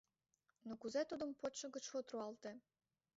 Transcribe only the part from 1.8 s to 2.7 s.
от руалте?